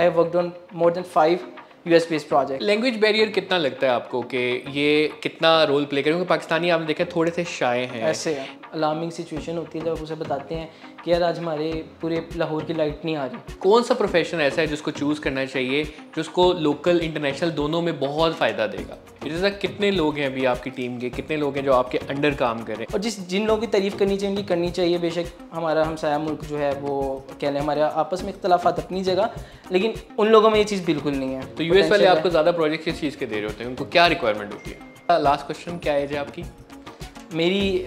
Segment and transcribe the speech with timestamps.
[0.00, 1.40] I have worked on more than five
[1.86, 4.38] US based project language barrier कितना लगता है आपको कि
[4.68, 4.88] ये
[5.22, 8.34] कितना रोल प्ले करें क्योंकि पाकिस्तानी आपने देखा थोड़े से शाये हैं। ऐसे
[8.74, 10.70] अलार्मिंग सिचुएशन होती है जब आप उसे बताते हैं
[11.04, 11.70] कि यार आज हमारे
[12.00, 15.44] पूरे लाहौर की लाइट नहीं आ रही। कौन सा प्रोफेशन ऐसा है जिसको चूज़ करना
[15.46, 15.84] चाहिए
[16.16, 18.98] जिसको लोकल इंटरनेशनल दोनों में बहुत फ़ायदा देगा?
[19.24, 22.62] जैसा कितने लोग हैं अभी आपकी टीम के कितने लोग हैं जो आपके अंडर काम
[22.64, 22.84] करें?
[22.94, 26.44] और जिस जिन लोगों की तारीफ़ करनी चाहिए उनकी करनी चाहिए बेशक हमारा हमसाया मुल्क
[26.44, 27.00] जो है वो
[27.40, 29.34] कह लें हमारे आपस में इख्तलाफात अपनी जगह
[29.72, 32.84] लेकिन उन लोगों में ये चीज़ बिल्कुल नहीं है। तो यूएस वाले आपको ज़्यादा प्रोजेक्ट
[32.84, 33.70] किस चीज़ के दे रहे होते हैं?
[33.70, 35.22] उनको क्या रिक्वायरमेंट होती है?
[35.22, 36.42] लास्ट क्वेश्चन क्या है आपकी?
[37.34, 37.86] मेरी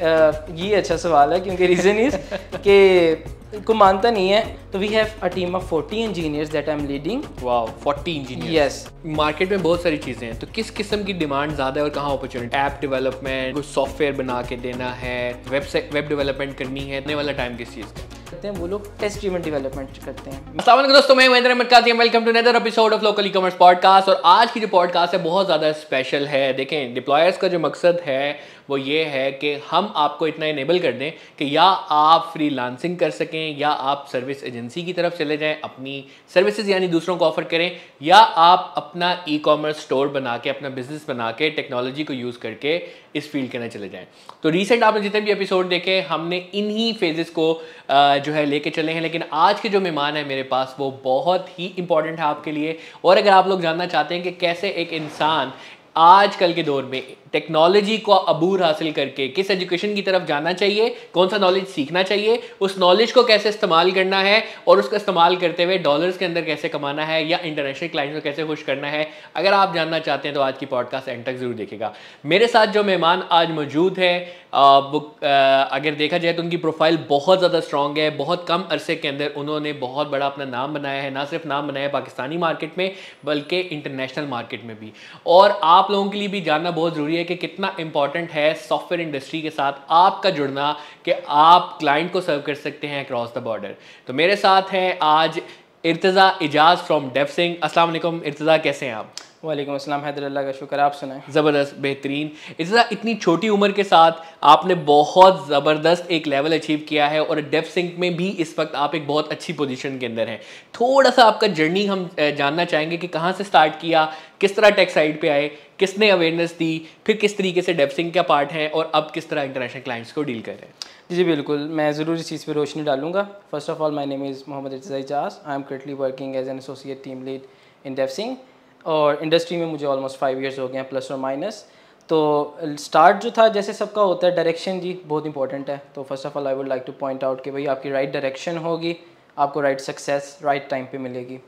[0.64, 2.16] ये अच्छा सवाल है क्योंकि रीज़न इज़
[2.68, 6.76] कि को मानता नहीं है तो we have a team of 40 engineers that I
[6.76, 11.04] am leading wow 40 engineers yes market में बहुत सारी चीज़ें हैं तो किस किस्म
[11.04, 15.44] की डिमांड ज़्यादा है और कहाँ अपॉर्चुनिटी ऐप डेवलपमेंट कुछ सॉफ्टवेयर बना के देना है
[15.50, 18.10] वेबसाइट वेब डेवलपमेंट करनी है इतने वाला टाइम किस चीज़ का?
[18.32, 21.92] करते हैं वो लोग टेस्ट ड्रिवन डेवलपमेंट करते हैं। अस्सलाम दोस्तों मैं Mahendra Ahmed Qazi
[21.92, 25.24] welcome to another episode of local e commerce podcast और आज की जो पॉडकास्ट है
[25.24, 29.92] बहुत ज़्यादा स्पेशल है। देखें डिप्लॉयर्स का जो मकसद है वो ये है कि हम
[29.96, 34.44] आपको इतना इनेबल कर दें कि या आप फ्री लांसिंग कर सकें, या आप सर्विस
[34.44, 39.14] एजेंसी की तरफ़ चले जाएँ, अपनी सर्विसेज़ यानी दूसरों को ऑफ़र करें, या आप अपना
[39.30, 42.76] ई कॉमर्स स्टोर बना के, अपना बिज़नेस बना के टेक्नोलॉजी को यूज़ करके
[43.16, 44.08] इस फ़ील्ड के अंदर चले जाएँ।
[44.44, 47.54] तो रिसेंट आपने जितने भी एपिसोड देखे, हमने इन्हीं फेजेस को
[47.92, 51.48] जो है लेके चले हैं, लेकिन आज के जो मेहमान है मेरे पास, वो बहुत
[51.50, 54.94] ही इंपॉर्टेंट है आपके लिए। और अगर आप लोग जानना चाहते हैं कि कैसे एक
[54.94, 55.54] इंसान
[55.98, 57.02] आजकल के दौर में
[57.34, 62.04] टेक्नोलॉजी को अबूर हासिल करके किस एजुकेशन की तरफ़ जाना चाहिए, कौन सा नॉलेज सीखना
[62.04, 66.26] चाहिए, उस नॉलेज को कैसे इस्तेमाल करना है और उसका इस्तेमाल करते हुए डॉलर्स के
[66.26, 70.00] अंदर कैसे कमाना है या इंटरनेशनल क्लाइंट्स को कैसे खुश करना है, अगर आप जानना
[70.02, 71.94] चाहते हैं तो आज की पॉडकास्ट एंड तक ज़रूर देखेगा
[72.26, 77.40] मेरे साथ जो मेहमान आज मौजूद है वो अगर देखा जाए तो उनकी प्रोफ़ाइल बहुत
[77.40, 81.10] ज़्यादा स्ट्रॉन्ग है, बहुत कम अरसे के अंदर उन्होंने बहुत बड़ा अपना नाम बनाया है,
[81.12, 82.92] ना सिर्फ़ नाम बनाया है पाकिस्तानी मार्केट में,
[83.26, 84.92] बल्कि इंटरनेशनल मार्केट में भी।
[85.28, 88.54] और आप लोगों के लिए भी जानना बहुत ज़रूरी है है कि कितना इंपॉर्टेंट है
[88.54, 90.72] सॉफ्टवेयर इंडस्ट्री के साथ आपका जुड़ना
[91.06, 93.76] कि आप क्लाइंट को सर्व कर सकते हैं अक्रॉस द बॉर्डर
[94.08, 95.42] तो मेरे साथ हैं आज
[95.86, 99.14] इर्तज़ा इजाज़ फ्रॉम डेफ सिंह असलम इर्तज़ा, कैसे हैं आप?
[99.44, 104.22] वालेकुम अस्सलाम हैदर का शुक्र आप सुनाएँ। ज़बरदस्त बेहतरीन। इतना इतनी छोटी उम्र के साथ
[104.44, 108.76] आपने बहुत ज़बरदस्त एक लेवल अचीव किया है और डेफ सिंक में भी इस वक्त
[108.76, 110.40] आप एक बहुत अच्छी पोजीशन के अंदर हैं।
[110.76, 114.06] थोड़ा सा आपका जर्नी हम जानना चाहेंगे कि कहाँ से स्टार्ट किया
[114.42, 116.72] किस तरह टेक साइड पे आए किसने अवेयरनेस दी
[117.06, 120.12] फिर किस तरीके से डेफ सिंक का पार्ट है और अब किस तरह इंटरनेशनल क्लाइंट्स
[120.12, 123.70] को डील कर रहे हैं। जी बिल्कुल। मैं ज़रूर इस चीज़ पर रोशनी डालूँगा। First
[123.70, 127.24] of all my name is Mohammad Ijaz I am currently working as an associate team
[127.26, 127.52] lead
[127.86, 128.38] in Devsinc
[128.86, 131.66] और इंडस्ट्री में मुझे ऑलमोस्ट फाइव ईयर्स हो गए हैं प्लस और माइनस
[132.10, 135.82] तो स्टार्ट जो था जैसे सबका होता है डायरेक्शन जी बहुत इंपॉर्टेंट है.
[135.96, 138.14] तो first of all I would like to point out कि भाई आपकी राइट right
[138.14, 138.96] डायरेक्शन होगी
[139.38, 141.40] आपको राइट सक्सेस राइट टाइम पे मिलेगी.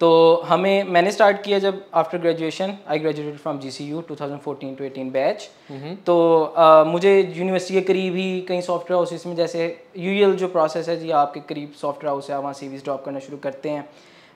[0.00, 4.16] तो हमें मैंने स्टार्ट किया जब after graduation I graduated from G C U two
[4.16, 5.48] thousand fourteen to eighteen batch
[6.06, 9.66] तो आ, मुझे यूनिवर्सिटी के करीब ही कई सॉफ्टवेयर हाउसेस में जैसे
[9.98, 13.38] यू जो प्रोसेस है जी आपके करीब सॉफ्टवेयर हाउस है वहाँ सीवी ड्रॉप करना शुरू
[13.38, 13.88] करते हैं.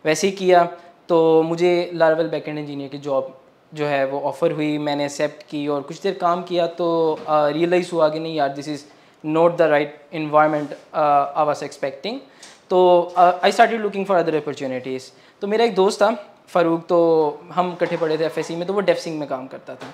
[0.05, 0.69] वैसे ही किया.
[1.11, 3.35] तो मुझे लारवल बैकेंड इंजीनियर की जॉब
[3.73, 6.89] जो है वो ऑफ़र हुई मैंने एक्सेप्ट की और कुछ देर काम किया तो
[7.29, 8.85] रियलाइज़ हुआ कि नहीं यार this is
[9.25, 12.21] not the right environment I was expecting
[12.71, 12.79] तो
[13.19, 15.11] I start looking for other opportunities
[15.43, 16.11] तो मेरा एक दोस्त था
[16.49, 17.01] फ़ारूक तो
[17.53, 19.93] हम इकट्ठे पढ़े थे एफ़ में तो वो डेफसिंग में काम करता था।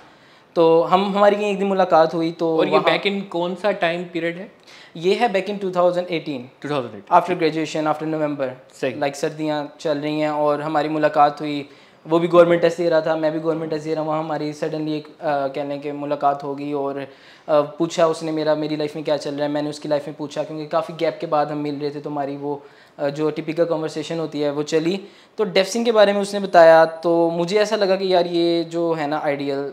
[0.56, 4.04] तो हम हमारी एक दिन मुलाकात हुई तो और ये बैक इन कौन सा टाइम
[4.12, 4.50] पीरियड है?
[4.96, 10.20] ये है back in 2018 2018 after graduation after November सही। लाइक सर्दियाँ चल रही
[10.20, 11.68] हैं और हमारी मुलाकात हुई।
[12.06, 14.52] वो भी गवर्नमेंट टेस्ट दे रहा था मैं भी गवर्नमेंट टेस्ट दे रहा हूँ। हमारी
[14.52, 19.16] सडनली एक कहने के मुलाकात होगी और आ, पूछा उसने मेरा मेरी लाइफ में क्या
[19.16, 21.78] चल रहा है। मैंने उसकी लाइफ में पूछा क्योंकि काफ़ी गैप के बाद हम मिल
[21.80, 22.62] रहे थे तो हमारी वो
[23.00, 25.00] जो टिपिकल कन्वर्सेशन होती है वो चली।
[25.38, 28.92] तो डेफसिंग के बारे में उसने बताया तो मुझे ऐसा लगा कि यार ये जो
[28.94, 29.72] है ना आइडियल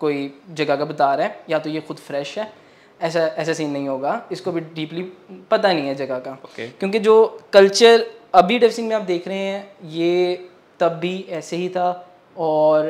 [0.00, 2.52] कोई जगह का बता रहा है या तो ये खुद फ्रेश है
[3.00, 5.02] ऐसा ऐसा सीन नहीं होगा। इसको भी डीपली
[5.50, 6.68] पता नहीं है जगह का। Okay.
[6.78, 7.14] क्योंकि जो
[7.52, 10.48] कल्चर अभी डेवसिंग में आप देख रहे हैं ये
[10.80, 11.88] तब भी ऐसे ही था
[12.36, 12.88] और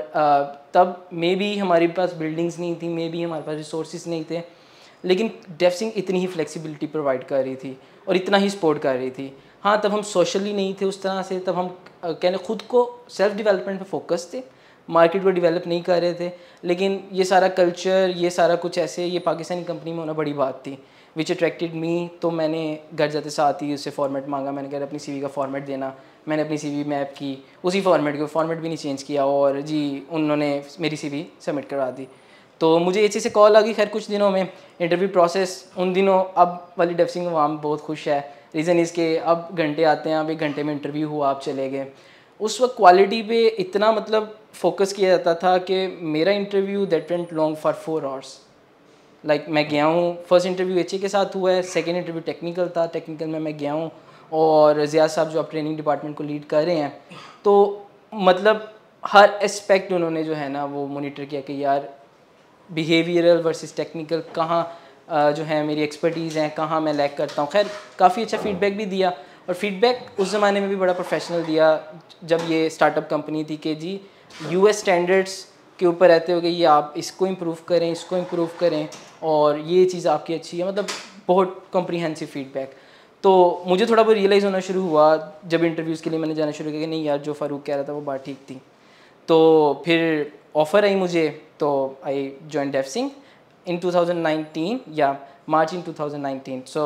[0.74, 4.42] तब मे भी हमारे पास बिल्डिंग्स नहीं थी मे भी हमारे पास रिसोर्स नहीं थे
[5.04, 7.76] लेकिन डेफसिंग इतनी ही फ्लेक्सिबिलिटी प्रोवाइड कर रही थी
[8.08, 9.32] और इतना ही सपोर्ट कर रही थी।
[9.62, 11.68] हाँ तब हम सोशली नहीं थे उस तरह से तब हम
[12.04, 14.42] कहने खुद को सेल्फ डिवेलपमेंट पे फोकस थे।
[14.90, 16.30] मार्केट को डेवलप नहीं कर रहे थे।
[16.64, 20.62] लेकिन ये सारा कल्चर ये सारा कुछ ऐसे, ये पाकिस्तानी कंपनी में होना बड़ी बात
[20.66, 20.78] थी
[21.16, 24.98] विच अट्रैक्टेड मी तो मैंने घर जाते साथ ही उससे फॉर्मेट मांगा। मैंने कहा, अपनी
[24.98, 25.94] सी का फॉर्मेट देना।
[26.28, 30.02] मैंने अपनी सी मैप की। उसी फॉर्मेट को फॉर्मेट भी नहीं चेंज किया। और जी,
[30.10, 32.06] उन्होंने मेरी सीवी सबमिट करवा दी।
[32.60, 34.48] तो मुझे इसी से कॉल आ गई, खैर, कुछ दिनों में।
[34.80, 38.20] इंटरव्यू प्रोसेस उन दिनों अब वाली डेफ सिंह वहाँ बहुत खुश है।
[38.54, 41.86] रीज़न इसके अब घंटे आते हैं, अब एक घंटे में इंटरव्यू हुआ, आप चले गए।
[42.40, 47.32] उस वक्त क्वालिटी पे इतना मतलब फोकस किया जाता था कि मेरा interview that went
[47.32, 48.38] long for four hours
[49.24, 52.86] like मैं गया हूँ फ़र्स्ट इंटरव्यू एच के साथ हुआ है सेकेंड इंटरव्यू टेक्निकल था
[52.92, 53.90] टेक्निकल में मैं गया हूँ
[54.32, 56.92] और ज़ियाद साहब जो आप ट्रेनिंग डिपार्टमेंट को लीड कर रहे हैं
[57.44, 57.54] तो
[58.12, 58.68] मतलब
[59.04, 61.88] हर एस्पेक्ट उन्होंने जो है ना वो मोनिटर किया कि यार
[62.70, 64.62] बिहेवियरल वर्सेस टेक्निकल कहाँ
[65.36, 68.84] जो है मेरी एक्सपर्टीज़ हैं, कहाँ मैं लैक करता हूँ। खैर, काफ़ी अच्छा फीडबैक भी
[68.86, 69.12] दिया।
[69.48, 71.68] और फीडबैक उस ज़माने में भी बड़ा प्रोफेशनल दिया,
[72.24, 74.00] जब ये स्टार्टअप कंपनी थी कि जी
[74.50, 75.46] यूएस स्टैंडर्ड्स
[75.78, 78.88] के ऊपर रहते हो कि ये आप इसको इम्प्रूव करें, इसको इम्प्रूव करें
[79.22, 80.86] और ये चीज़ आपकी अच्छी है मतलब
[81.28, 82.74] बहुत कॉम्प्रीहेंसिव फीडबैक
[83.24, 83.30] तो
[83.66, 85.06] मुझे थोड़ा बहुत रियलाइज़ होना शुरू हुआ,
[85.46, 87.84] जब इंटरव्यूज़ के लिए मैंने जाना शुरू किया कि नहीं यार, जो फ़ारूक कह रहा
[87.84, 88.60] था वो बात ठीक थी.
[89.28, 91.28] तो फिर ऑफ़र आई मुझे
[91.60, 93.10] तो I join def Singh
[93.66, 95.16] in 2019 या
[95.48, 96.84] मार्च इन 2019 सो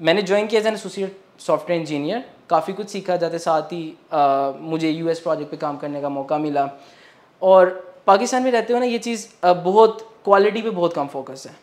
[0.00, 3.82] मैंने ज्वाइन किया as an associate software engineer काफ़ी कुछ सीखा जाते साथ ही
[4.14, 6.68] uh, मुझे यूएस प्रोजेक्ट पे काम करने का मौका मिला।
[7.42, 7.68] और
[8.06, 11.56] पाकिस्तान में रहते हुए ना ये चीज़ बहुत क्वालिटी पे बहुत कम फोकस है।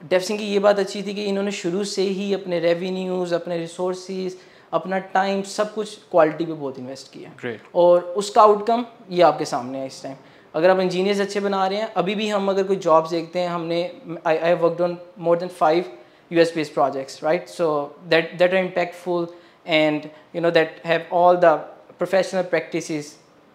[0.00, 3.58] डेफ सिंह की ये बात अच्छी थी कि इन्होंने शुरू से ही अपने रेवेन्यूज़ अपने
[3.58, 4.08] रिसोर्स
[4.72, 7.58] अपना टाइम सब कुछ क्वालिटी पे बहुत इन्वेस्ट किया। Great.
[7.74, 10.16] और उसका आउटकम ये आपके सामने है इस टाइम
[10.54, 13.48] अगर आप इंजीनियर्स अच्छे बना रहे हैं अभी भी हम अगर कोई जॉब्स देखते हैं
[13.48, 13.80] हमने
[14.26, 15.92] I I worked on more than five
[16.34, 17.68] based projects right so
[18.08, 19.26] that that are impactful
[19.66, 21.54] and you know that have all the
[21.98, 22.90] professional practice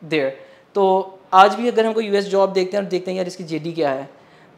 [0.02, 0.38] there
[0.76, 0.86] तो
[1.34, 3.72] आज भी अगर हम कोई यूएस जॉब देखते हैं और देखते हैं यार इसकी जेडी
[3.74, 4.10] क्या है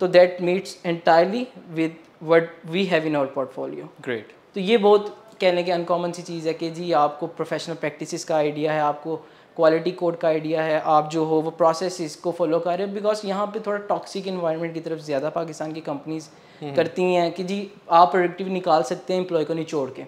[0.02, 5.16] तो that meets entirely with what we have in our portfolio great तो ये बहुत
[5.42, 9.20] कहने की अनकॉमन सी चीज़ है कि जी आपको प्रोफेशनल प्रैक्टिसेस का आइडिया है आपको
[9.60, 12.94] क्वालिटी कोड का आइडिया है आप जो हो वो प्रोसेस को फॉलो कर रहे हो
[12.94, 16.30] बिकॉज़ यहाँ पे थोड़ा टॉक्सिक इन्वायरमेंट की तरफ़ ज़्यादा पाकिस्तान की कंपनीज़
[16.62, 17.60] हम्म। करती हैं कि जी
[17.92, 20.04] आप प्रोडक्टिव निकाल सकते हैं एम्प्लॉय को निचोड़ के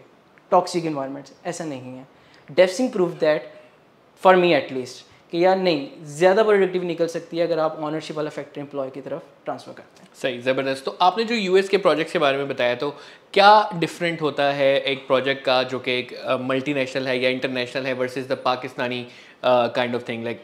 [0.51, 2.07] टॉक्सिक इन्वायरमेंट ऐसा नहीं है।
[2.49, 3.53] Devsinc prove that
[4.23, 8.29] for me at least कि यार नहीं ज़्यादा प्रोडक्टिव निकल सकती है अगर आप ऑनरशिप वाला
[8.29, 12.11] फैक्ट्री एम्प्लॉय की तरफ़ ट्रांसफ़र करते हैं। सही ज़बरदस्त। तो आपने जो यूएस के प्रोजेक्ट
[12.11, 12.89] के बारे में बताया तो
[13.33, 17.93] क्या डिफरेंट होता है एक प्रोजेक्ट का जो कि एक मल्टीनेशनल है या इंटरनेशनल है
[17.95, 19.05] versus the Pakistani
[19.43, 20.43] kind of thing like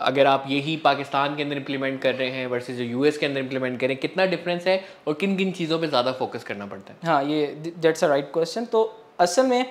[0.00, 3.40] अगर आप यही पाकिस्तान के अंदर इम्प्लीमेंट कर रहे हैं वर्सेस जो यूएस के अंदर
[3.40, 6.98] इम्प्लीमेंट करें कितना डिफरेंस है और किन किन चीज़ों पे ज़्यादा फोकस करना पड़ता है?
[7.04, 7.46] हाँ ये
[7.78, 8.82] दैट्स अ राइट क्वेश्चन तो
[9.20, 9.64] असल में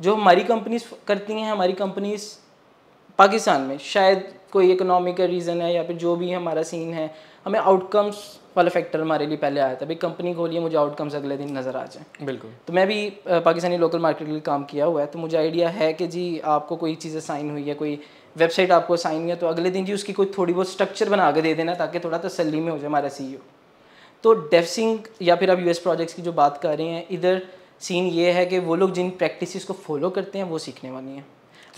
[0.00, 2.32] जो हमारी कंपनीज़ करती हैं हमारी कंपनीज़
[3.18, 7.10] पाकिस्तान में शायद कोई इकोनॉमिकल रीज़न है या फिर जो भी हमारा सीन है
[7.46, 8.24] हमें आउटकम्स
[8.56, 11.76] वाला फैक्टर हमारे लिए पहले आया था भाई कंपनी खोलिए मुझे आउटकम्स अगले दिन नज़र
[11.76, 12.98] आ जाए। बिल्कुल। तो मैं भी
[13.28, 16.38] पाकिस्तानी लोकल मार्केट के लिए काम किया हुआ है तो मुझे आइडिया है कि जी
[16.56, 17.98] आपको कोई चीज़ें साइन हुई है कोई
[18.36, 21.42] वेबसाइट आपको साइन है तो अगले दिन जी उसकी कोई थोड़ी बहुत स्ट्रक्चर बना के
[21.42, 23.38] दे देना ताकि थोड़ा तसली में हो जाए हमारा सी
[24.22, 27.42] तो डेफसिंग या फिर आप यूएस प्रोजेक्ट्स की जो बात कर रहे हैं इधर
[27.80, 31.10] सीन ये है कि वो लोग जिन प्रैक्टिस को फॉलो करते हैं वो सीखने वाली
[31.10, 31.26] हैं।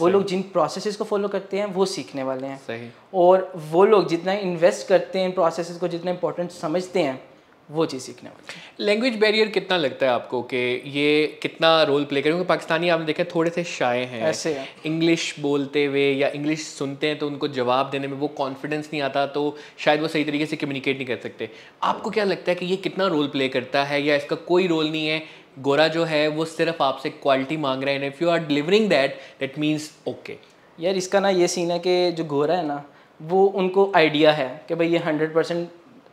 [0.00, 3.85] वो लोग जिन प्रोसेसेस को फॉलो करते हैं वो सीखने वाले हैं। सही। और वो
[3.85, 7.23] लोग जितना इन्वेस्ट करते हैं इन प्रोसेसेस को जितना इंपॉर्टेंट समझते हैं
[7.68, 10.56] वो चीज़ सीखने वाले लैंग्वेज बैरियर कितना लगता है आपको कि
[10.90, 14.66] ये कितना रोल प्ले करें क्योंकि पाकिस्तानी आपने देखा थोड़े से शाये हैं। ऐसे है।
[14.86, 19.00] इंग्लिश बोलते हुए या इंग्लिश सुनते हैं तो उनको जवाब देने में वो कॉन्फिडेंस नहीं
[19.02, 21.48] आता तो शायद वो सही तरीके से कम्युनिकेट नहीं कर सकते।
[21.82, 24.90] आपको क्या लगता है कि ये कितना रोल प्ले करता है या इसका कोई रोल
[24.90, 25.22] नहीं है?
[25.60, 29.19] गोरा जो है वो सिर्फ़ आपसे क्वालिटी मांग रहे हैं if you are delivering that
[29.40, 30.36] that means okay
[30.78, 32.82] यार इसका ना ये सीन है कि जो गोरा है ना
[33.20, 35.69] वो उनको आइडिया है कि भाई ये hundred percent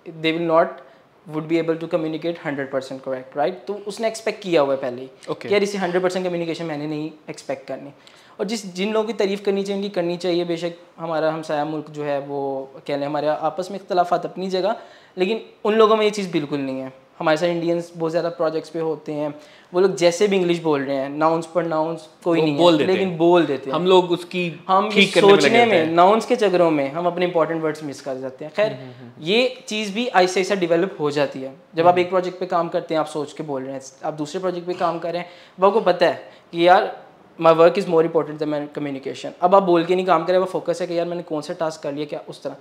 [0.09, 0.81] they will not
[1.27, 4.79] would be able to communicate hundred percent correct right तो उसने एक्सपेक्ट किया हुआ है
[4.81, 5.51] पहले ही okay.
[5.51, 7.93] यार इसे हंड्रेड परसेंट कम्युनिकेशन मैंने नहीं एक्सपेक्ट करनी।
[8.39, 11.89] और जिस जिन लोगों की तारीफ़ करनी चाहिए उनकी करनी चाहिए बेशक हमारा हमसाया मुल्क
[11.89, 12.41] जो है वो
[12.87, 14.75] कह लें हमारे आपस में इख्तलाफात अपनी जगह
[15.17, 16.91] लेकिन उन लोगों में ये चीज़ बिल्कुल नहीं है।
[17.23, 19.33] हमारे साथ इंडियंस बहुत ज़्यादा प्रोजेक्ट्स पे होते हैं।
[19.73, 22.87] वो लोग जैसे भी इंग्लिश बोल रहे हैं नाउंस पर नाउंस कोई नहीं बोल है
[22.87, 26.91] लेकिन बोल देते हैं। हम लोग उसकी हम ठीक सोचने में नाउंस के चक्रों में
[26.93, 30.05] हम अपने इंपॉर्टेंट वर्ड्स मिस कर जाते हैं। खैर हम्म, हम्म, हम्म। ये चीज़ भी
[30.05, 33.07] ऐसे ऐसा डेवलप हो जाती है। जब आप एक प्रोजेक्ट पे काम करते हैं आप
[33.07, 35.81] सोच के बोल रहे हैं आप दूसरे प्रोजेक्ट पे काम कर रहे हैं वो आपको
[35.81, 36.91] पता है कि यार
[37.39, 40.45] my work is more important than communication अब आप बोल के नहीं काम करें वो
[40.47, 42.55] फोकस है कि यार मैंने कौन सा टास्क कर लिया क्या उस तरह।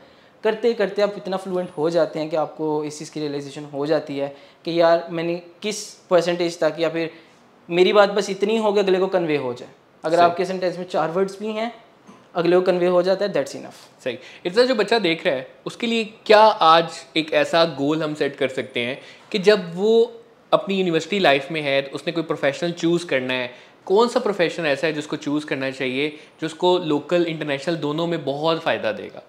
[0.45, 3.87] करते करते आप इतना फ्लुएंट हो जाते हैं कि आपको इस चीज़ की रियलाइजेशन हो
[3.87, 4.35] जाती है
[4.65, 7.11] कि यार मैंने किस परसेंटेज तक या फिर
[7.69, 9.69] मेरी बात बस इतनी हो कि अगले को कन्वे हो जाए।
[10.05, 11.73] अगर आपके सेंटेंस में चार वर्ड्स भी हैं
[12.35, 15.47] अगले को कन्वे हो जाता है दैट्स इनफ सही। इतना जो बच्चा देख रहा है
[15.67, 18.99] उसके लिए क्या आज एक ऐसा गोल हम सेट कर सकते हैं
[19.33, 19.93] कि जब वो
[20.53, 23.51] अपनी यूनिवर्सिटी लाइफ में है तो उसने कोई प्रोफेशनल चूज़ करना है
[23.87, 26.09] कौन सा प्रोफेशन ऐसा है जिसको चूज़ करना चाहिए
[26.41, 29.23] जो उसको लोकल इंटरनेशनल दोनों में बहुत फ़ायदा देगा?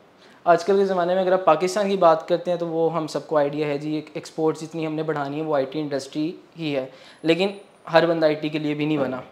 [0.46, 3.36] आजकल के ज़माने में अगर आप पाकिस्तान की बात करते हैं तो वो हम सबको
[3.38, 6.24] आइडिया है जी एक्सपोर्ट्स जितनी हमने बढ़ानी है वो आईटी इंडस्ट्री
[6.58, 6.90] ही है।
[7.26, 7.54] लेकिन
[7.90, 9.24] हर बंदा आईटी के लिए भी नहीं बना।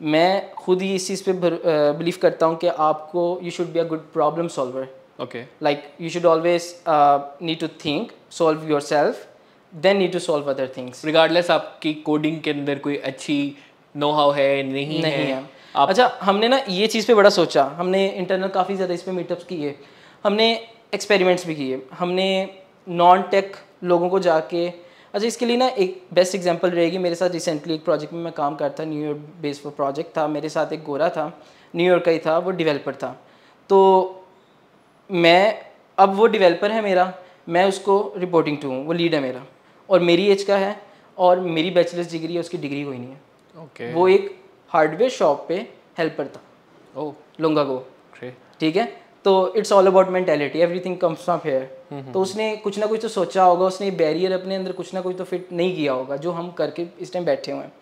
[0.00, 1.32] मैं खुद ही इस चीज़ पे
[1.98, 4.88] बिलीव करता हूँ कि आपको you should be a good problem solver
[5.22, 7.18] okay like you should always uh,
[7.48, 9.24] need to think solve yourself
[9.72, 13.38] then need to solve other things regardless आपकी कोडिंग के अंदर कोई अच्छी
[13.94, 17.64] नो हाउ है नहीं, नहीं है है। अच्छा हमने ना ये चीज़ पे बड़ा सोचा।
[17.78, 19.74] हमने इंटरनल काफ़ी ज़्यादा इस पे मीटअप्स किए।
[20.26, 20.48] हमने
[20.94, 22.28] एक्सपेरिमेंट्स भी किए। हमने
[22.88, 24.66] नॉन टेक लोगों को जाके
[25.14, 28.32] अच्छा इसके लिए ना एक बेस्ट एग्जांपल रहेगी। मेरे साथ रिसेंटली एक प्रोजेक्ट में मैं
[28.32, 31.26] काम करता न्यूयॉर्क बेस्ड पर प्रोजेक्ट था। मेरे साथ एक गोरा था
[31.74, 33.16] न्यूयॉर्क का ही था वो डिवेलपर था।
[33.70, 33.78] तो
[35.10, 35.62] मैं
[35.98, 37.12] अब वो डेवलपर है मेरा
[37.48, 39.42] मैं उसको रिपोर्टिंग टू हूँ वो लीड है मेरा।
[39.88, 40.76] और मेरी एज का है
[41.18, 43.20] और मेरी बैचलर्स डिग्री है उसकी डिग्री कोई नहीं है।
[43.56, 44.34] ओके वो एक
[44.70, 45.66] हार्डवेयर शॉप पे
[45.98, 46.40] हेल्पर था।
[46.96, 47.82] ओ लुंगा को।
[48.60, 49.05] ठीक है?
[49.26, 53.08] तो it's all about mentality everything comes from here तो उसने कुछ ना कुछ तो
[53.10, 56.32] सोचा होगा उसने बैरियर अपने अंदर कुछ ना कुछ तो फिट नहीं किया होगा जो
[56.32, 57.72] हम करके इस टाइम बैठे हुए हैं।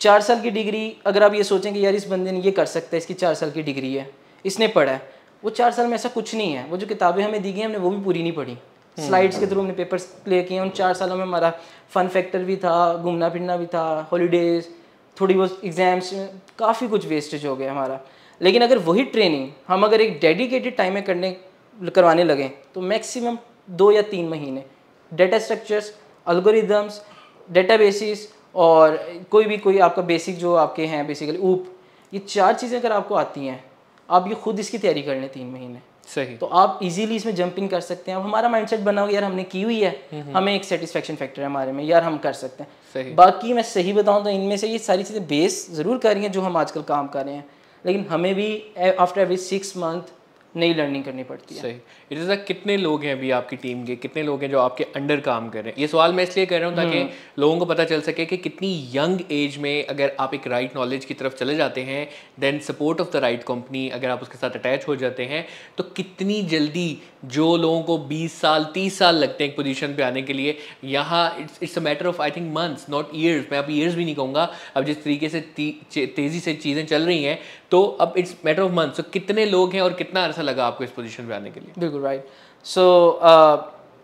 [0.00, 2.66] चार साल की डिग्री अगर आप ये सोचें कि यार इस बंदे ने ये कर
[2.68, 4.08] सकता है इसकी चार साल की डिग्री है
[4.44, 5.02] इसने पढ़ा है
[5.42, 7.78] वो चार साल में ऐसा कुछ नहीं है। वो जो किताबें हमें दी गई हमने
[7.78, 8.56] वो भी पूरी नहीं पढ़ी।
[8.96, 11.50] स्लाइड्स के थ्रू हमने पेपर्स प्ले किए उन चार सालों में हमारा
[11.94, 14.68] फन फैक्टर भी था घूमना फिरना भी था हॉलीडेज
[15.16, 16.12] थोड़ी बहुत एग्ज़ाम्स
[16.58, 18.00] काफ़ी कुछ वेस्टेज हो गया हमारा।
[18.40, 21.36] लेकिन अगर वही ट्रेनिंग हम अगर एक डेडिकेटेड टाइम में करने
[21.78, 23.38] करवाने लगे तो मैक्सिमम
[23.72, 24.64] दो या तीन महीने।
[25.12, 25.92] Data structures
[26.26, 27.00] algorithms
[27.48, 28.96] databases और
[29.30, 31.66] कोई भी कोई आपका बेसिक जो आपके हैं बेसिकली ऊप
[32.12, 33.62] ये चार चीज़ें अगर आपको आती हैं
[34.08, 37.68] आप ये खुद इसकी तैयारी कर लें तीन महीने। सही। तो आप इजीली इसमें जंपिंग
[37.70, 40.64] कर सकते हैं। अब हमारा माइंडसेट बना हो यार हमने की हुई है। हमें एक
[40.64, 44.22] सेटिस्फेक्शन फैक्टर है हमारे में यार हम कर सकते हैं। सही। बाकी मैं सही बताऊँ
[44.24, 47.08] तो इनमें से ये सारी चीज़ें बेस ज़रूर कर रही हैं जो हम आजकल काम
[47.08, 47.44] कर रहे हैं।
[47.86, 48.50] लेकिन हमें भी
[48.88, 50.14] आफ्टर एवरी सिक्स मंथ
[50.54, 51.72] नई लर्निंग करनी पड़ती है। सही।
[52.12, 55.20] इट इज़ कितने लोग हैं अभी आपकी टीम के कितने लोग हैं जो आपके अंडर
[55.20, 55.80] काम कर रहे हैं?
[55.80, 57.02] ये सवाल मैं इसलिए कर रहा हूँ ताकि
[57.38, 60.78] लोगों को पता चल सके कि कितनी यंग एज में अगर आप एक राइट right
[60.78, 62.08] नॉलेज की तरफ़ चले जाते हैं
[62.40, 65.46] then support of the right company अगर आप उसके साथ अटैच हो जाते हैं
[65.78, 66.88] तो कितनी जल्दी
[67.26, 70.56] जो लोगों को 20 साल 30 साल लगते हैं एक पोजीशन पे आने के लिए
[70.84, 74.04] यहाँ it's it's a matter of I think months not years मैं अब ईयर्स भी
[74.04, 77.38] नहीं कहूँगा। अब जिस तरीके से तेज़ी से चीज़ें चल रही हैं
[77.70, 80.84] तो अब it's matter of month so कितने लोग हैं और कितना अरसा लगा आपको
[80.84, 81.72] इस पोजिशन पे आने के लिए?
[81.78, 82.28] बिल्कुल right
[82.66, 82.84] so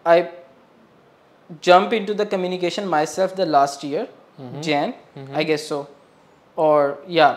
[0.07, 0.23] I
[1.64, 4.09] jump into the communication myself the last year
[4.61, 4.95] Jan
[5.35, 5.87] I guess so
[6.59, 7.28] और या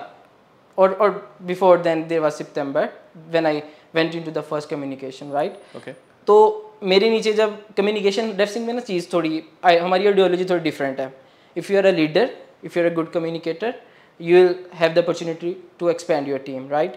[0.77, 1.09] और और
[1.43, 2.89] before then there was September
[3.31, 3.61] when I
[3.95, 5.91] went into the first communication right okay
[6.27, 6.35] तो
[6.83, 11.13] मेरे नीचे जब कम्युनिकेशन डेफ सिंह में ना चीज़ थोड़ी हमारी आइडियोलॉजी थोड़ी डिफरेंट है.
[11.55, 12.29] If you are a leader
[12.63, 13.73] if you are a good communicator
[14.19, 16.95] you will have the opportunity to expand your team right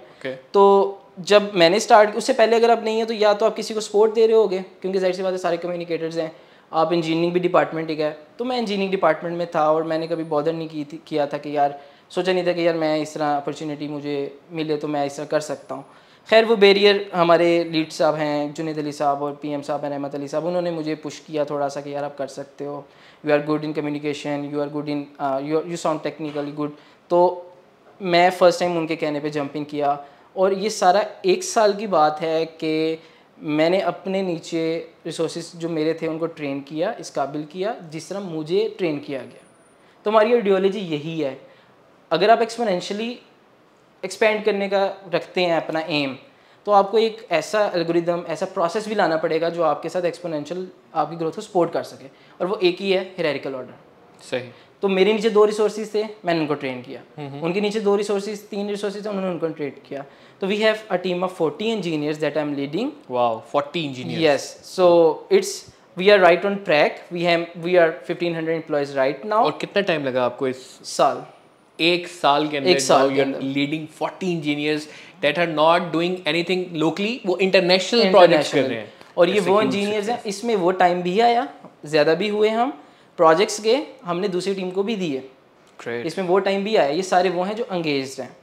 [0.55, 0.65] तो
[1.29, 3.81] जब मैंने स्टार्ट उससे पहले अगर आप नहीं है तो या तो आप किसी को
[3.81, 6.31] सपोर्ट दे रहे होगे क्योंकि ज़ाहिर सी बात है सारे कम्युनिकेटर्स हैं।
[6.73, 10.25] आप इंजीनियरिंग भी डिपार्टमेंट ही। गए तो मैं इंजीनियरिंग डिपार्टमेंट में था और मैंने कभी
[10.33, 11.79] बॉदर नहीं की थी किया था कि यार
[12.11, 14.17] सोचा नहीं था कि यार मैं इस तरह अपॉर्चुनिटी मुझे
[14.53, 15.85] मिले तो मैं इस तरह कर सकता हूँ।
[16.29, 20.15] खैर वो बैरियर हमारे लीड साहब हैं जुनेद अली साहब और पीएम साहब हैं रहमत
[20.15, 22.85] अली साहब उन्होंने मुझे पुश किया थोड़ा सा कि यार आप कर सकते हो।
[23.25, 25.07] You are good in communication you are good in
[25.45, 26.77] you you sound technically good
[27.11, 27.21] तो
[28.01, 29.99] मैं फ़र्स्ट टाइम उनके कहने पे जंपिंग किया
[30.37, 32.99] और ये सारा एक साल की बात है कि
[33.39, 34.63] मैंने अपने नीचे
[35.07, 39.21] रिसोर्सेज जो मेरे थे उनको ट्रेन किया, इस काबिल किया, जिस तरह मुझे ट्रेन किया
[39.21, 39.47] गया।
[40.07, 41.41] तो हमारी आइडियोलॉजी यही है।
[42.11, 43.11] अगर आप एक्सपोनेंशियली
[44.03, 44.85] एक्सपेंड करने का
[45.15, 46.17] रखते हैं अपना एम
[46.67, 51.17] तो आपको एक ऐसा एल्गोरिदम ऐसा प्रोसेस भी लाना पड़ेगा जो आपके साथ एक्सपोनेंशियल आपकी
[51.17, 52.07] ग्रोथ को सपोर्ट कर सके।
[52.41, 53.75] और वो एक ही है हिरारिकल ऑर्डर
[54.23, 54.51] सही।
[54.83, 57.01] तो मेरे नीचे दो रिसोर्सेज थे मैंने उनको ट्रेन किया।
[57.45, 60.05] उनके नीचे दो रिसोर्सेज तीन रिसोर्सेज थे उन्होंने उनको ट्रेन किया।
[60.41, 64.21] तो we have a team of forty engineers that I am leading wow 40 engineer
[64.23, 64.87] yes so
[65.39, 65.57] it's
[65.97, 66.99] we are right on track.
[67.13, 71.25] We have we are 1500 employees right now और कितना time लगा आपको इस साल।
[71.79, 74.89] एक साल के अंदर एक साल के अंदर। Leading 40 engineers
[75.23, 79.61] that are not doing anything locally वो इंटरनेशनल प्रोजेक्ट्स कर रहे हैं। और ये वो
[79.63, 81.47] इंजीनियर्स हैं इसमें वो टाइम भी आया
[81.87, 82.73] ज़्यादा भी हुए हम।
[83.19, 85.29] प्रोजेक्ट्स के हमने दूसरी टीम को भी दिए।
[86.07, 88.37] इसमें वो टाइम भी आया। ये सारे वो हैं जो अंगेज हैं।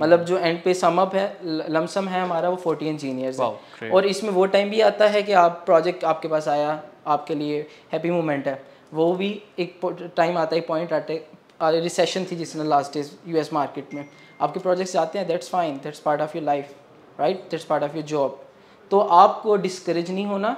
[0.00, 1.38] मतलब जो एंड पे सम अप है
[1.70, 5.22] लमसम है हमारा वो फोर्टी इंजीनियर्स Wow, है और इसमें वो टाइम भी आता है
[5.22, 7.60] कि आप प्रोजेक्ट आपके पास आया आपके लिए
[7.92, 8.62] हैप्पी मोमेंट है।
[8.94, 11.24] वो भी एक टाइम आता है पॉइंट आते
[11.62, 14.04] रिसेशन थी जिसने लास्ट डेज़ यूएस मार्केट में।
[14.40, 16.74] आपके प्रोजेक्ट्स जाते हैं that's fine that's part of your life
[17.20, 18.42] right that's part of your job
[18.90, 20.56] तो आपको डिस्करेज नहीं होना।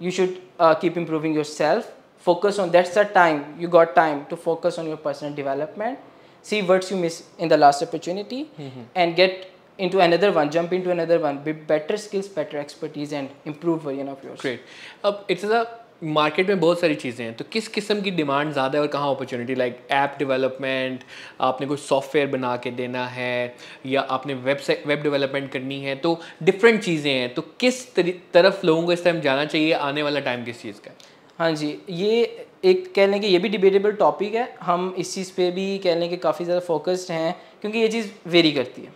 [0.00, 0.36] You should
[0.80, 1.92] keep improving your yourself
[2.26, 5.98] focus on that's the time you got time to focus on your personal development
[6.44, 8.84] see what you miss in the last opportunity mm -hmm.
[9.02, 9.46] and get
[9.78, 14.12] into another one jump into another one with better skills better expertise and improved version
[14.16, 14.60] of yours great
[15.04, 15.64] अब it's a
[16.02, 19.10] market में बहुत सारी चीज़ें हैं तो किस किस्म की डिमांड ज़्यादा है और कहाँ
[19.14, 21.04] अपॉर्चुनिटी लाइक ऐप डेवलपमेंट
[21.48, 23.54] आपने कुछ सॉफ्टवेयर बना के देना है
[23.86, 28.82] या आपने वेबसाइट वेब डेवलपमेंट करनी है तो डिफरेंट चीज़ें हैं तो किस तरफ़ लोगों
[28.86, 30.94] को इस टाइम जाना चाहिए आने वाला टाइम किस चीज़ का
[31.38, 35.32] है जी, ये एक कह लें कि ये भी डिबेटेबल टॉपिक है। हम इस चीज़
[35.36, 38.92] पे भी कह लें कि काफ़ी ज़्यादा फोकस्ड हैं, क्योंकि ये चीज़ वेरी करती है।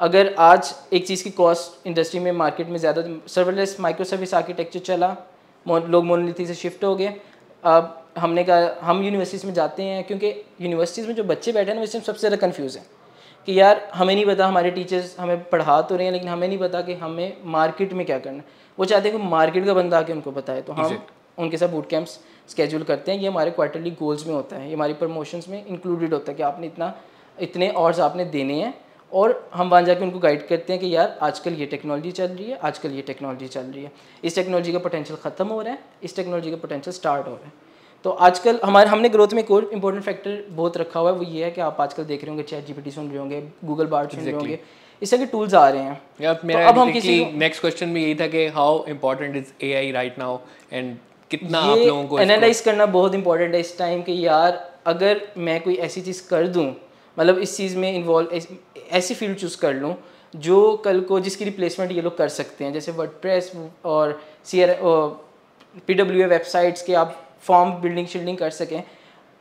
[0.00, 4.80] अगर आज एक चीज़ की कॉस्ट इंडस्ट्री में मार्केट में ज़्यादा सर्वलेस माइक्रो सर्विस आर्किटेक्चर
[4.80, 5.16] चला
[5.66, 7.14] लोग मोनोलिथी से शिफ्ट हो गए।
[7.64, 10.28] अब हमने कहा, हम यूनिवर्सिटीज़ में जाते हैं, क्योंकि
[10.60, 12.84] यूनिवर्सिटीज़ में जो बच्चे बैठे हैं ना उसमें सबसे ज़्यादा कन्फ्यूज़ है।
[13.48, 16.58] कि यार, हमें नहीं पता, हमारे टीचर्स हमें पढ़ा तो रहे हैं, लेकिन हमें नहीं
[16.58, 18.44] पता कि हमें मार्केट में क्या करना है।
[18.78, 20.98] वो चाहते हैं कि मार्केट का बंदा आके उनको बताए तो हम
[21.38, 22.18] उनके साथ बूट कैंप्स
[22.48, 26.12] स्केड्यूल करते हैं। ये हमारे क्वार्टरली गोल्स में होता है। ये हमारी प्रमोशंस में इंक्लूडेड
[26.14, 26.94] होता है कि आपने इतना
[27.38, 28.74] इतने और आपने देने हैं
[29.12, 32.50] और हम वहाँ जाके उनको गाइड करते हैं कि यार आजकल ये टेक्नोलॉजी चल रही
[32.50, 33.92] है आजकल ये टेक्नोलॉजी चल रही है।
[34.24, 37.46] इस टेक्नोलॉजी का पोटेंशियल ख़त्म हो रहा है इस टेक्नोलॉजी का पोटेंशियल स्टार्ट हो रहा
[37.46, 37.52] है।
[38.04, 41.24] तो आजकल हमारे हमने ग्रोथ में एक और इंपॉर्टेंट फैक्टर बहुत रखा हुआ है वो
[41.24, 44.10] ये है कि आप आजकल देख रहे होंगे चैट जीपीटी सुन रहे होंगे गूगल बार्ड
[44.10, 44.58] सुन रहे होंगे।
[45.02, 48.02] इस तरह के टूल्स आ रहे हैं। तो मेरा अब हम किसी नेक्स्ट क्वेश्चन भी
[48.02, 50.38] यही था कि how important is AI right now
[50.72, 50.96] and
[51.30, 55.60] कितना आप लोगों को एनालाइज करना बहुत इंपॉर्टेंट है इस टाइम कि यार अगर मैं
[55.62, 56.66] कोई ऐसी चीज़ कर दूँ
[57.16, 58.40] मतलब इस चीज़ में इन्वॉल्व
[58.92, 59.94] ऐसी फ़ील्ड चूज़ कर लूँ
[60.36, 64.76] जो कल को जिसकी रिप्लेसमेंट ये लोग कर सकते हैं जैसे वर्ड और C R
[65.86, 68.82] P W websites के आप फॉर्म बिल्डिंग शिल्डिंग कर सकें।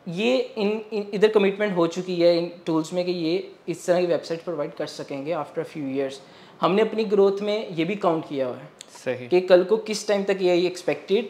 [0.08, 4.08] ये इन, इधर कमिटमेंट हो चुकी है इन टूल्स में कि ये इस तरह की
[4.08, 6.20] वेबसाइट प्रोवाइड कर सकेंगे आफ्टर फ्यू ईयर्स
[6.62, 8.70] हमने अपनी ग्रोथ में ये भी काउंट किया हुआ है
[9.06, 11.30] सही। कि कल को किस टाइम तक ये एक्सपेक्टेड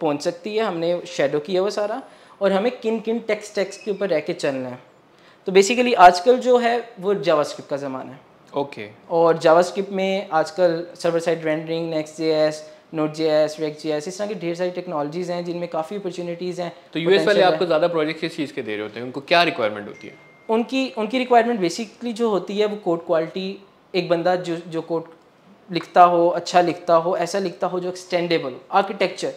[0.00, 2.02] पहुँच सकती है हमने शेडो किया हुआ सारा
[2.40, 4.78] और हमें किन किन टेक्स्ट टेक्स्ट के ऊपर रह के चलना है।
[5.46, 8.20] तो बेसिकली आजकल जो है वो जावास्क्रिप्ट का ज़माना है।
[8.52, 9.10] Okay okay.
[9.10, 12.62] और जावास्क्रिप्ट में आजकल server side rendering next J S
[12.94, 15.96] node J S wake J S इस तरह की ढेर सारी टेक्नोलॉजीज़ हैं जिनमें काफ़ी
[15.96, 19.06] अपॉर्चुनिटीज़ हैं तो यूएस वाले आपको ज़्यादा प्रोजेक्ट किस चीज़ के दे रहे होते हैं?
[19.06, 20.14] उनको क्या रिक्वायरमेंट होती है?
[20.48, 23.48] उनकी उनकी रिक्वायरमेंट बेसिकली जो होती है वो कोड क्वालिटी
[23.94, 25.04] एक बंदा जो जो कोड
[25.70, 29.32] लिखता हो अच्छा लिखता हो ऐसा लिखता हो जो एक्सटेंडेबल हो architecture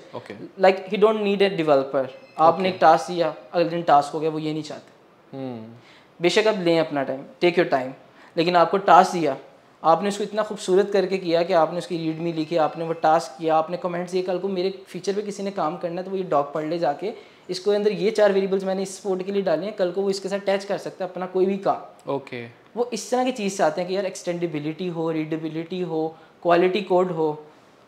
[0.60, 4.30] like he don't need a developer आपने एक टास्क दिया अगले दिन टास्क हो गया
[4.30, 4.97] वो ये नहीं चाहते।
[5.38, 5.80] Hmm.
[6.21, 7.93] बेशक आप लें अपना टाइम टेक योर टाइम
[8.38, 9.38] लेकिन आपको टास्क दिया
[9.84, 13.56] आपने उसको इतना खूबसूरत करके किया कि आपने उसकी रीडमी लिखी आपने वो टास्क किया
[13.56, 16.17] आपने कमेंट्स दिए कल को मेरे फीचर पे किसी ने काम करना है तो वो
[16.17, 17.13] ये डॉग पढ़ ले जाके
[17.49, 20.10] इसको अंदर ये चार वेरिएबल्स मैंने इस फोर्ड के लिए डाले हैं कल को वो
[20.10, 22.60] इसके साथ अटैच कर सकता है अपना कोई भी काम। Okay okay.
[22.77, 27.12] वो इस तरह की चीज़ चाहते हैं कि यार एक्सटेंडेबिलिटी हो रीडेबिलिटी हो क्वालिटी कोड
[27.12, 27.28] हो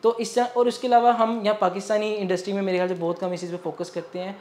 [0.04, 3.34] तो इस और उसके अलावा हम यहाँ पाकिस्तानी इंडस्ट्री में मेरे ख्याल से बहुत कम
[3.34, 4.36] इस चीज़ पर फोकस करते हैं।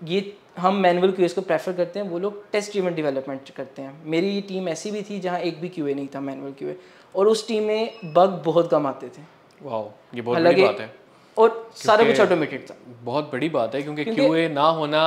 [0.00, 3.92] ये हम मैनुअल क्यूएस को प्रेफर करते हैं वो लोग टेस्ट ड्रिवन डेवलपमेंट करते हैं।
[4.04, 6.76] मेरी टीम ऐसी भी थी जहाँ एक भी क्यूए नहीं था मैनुअल क्यूए
[7.14, 9.22] और उस टीम में बग बहुत कम आते थे।
[9.60, 10.94] वाह ये बहुत बड़ी बात है।
[11.36, 15.02] और सारा कुछ ऑटोमेटेड था। बहुत बड़ी बात है क्योंकि क्यूए ना होना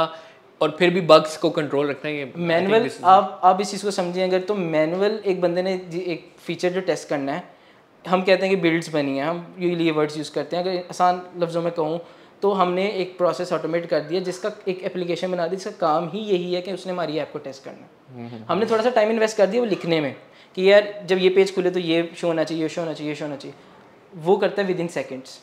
[0.61, 4.23] और फिर भी बग्स को कंट्रोल रखना ये मैनुअल आप आप इस चीज़ को समझिए
[4.23, 5.73] अगर तो मैनुअल एक बंदे ने
[6.05, 7.60] एक फीचर जो टेस्ट करना है
[8.05, 11.21] हम कहते हैं कि बिल्ड्स बनी हैं हम ये वर्ड्स यूज़ करते हैं। अगर आसान
[11.39, 11.99] लफ्ज़ों में कहूँ
[12.41, 16.19] तो हमने एक प्रोसेस ऑटोमेट कर दिया जिसका एक एप्लीकेशन बना दी जिसका काम ही
[16.21, 19.09] यही है कि उसने हमारी ऐप को टेस्ट करना हम्म, हम्म, हमने थोड़ा सा टाइम
[19.09, 20.15] इन्वेस्ट कर दिया वो लिखने में
[20.55, 23.11] कि यार जब ये पेज खुले तो ये शो होना चाहिए ये शो होना चाहिए
[23.11, 23.55] ये शो होना चाहिए।
[24.13, 25.39] वो करता है विद इन सेकेंड्स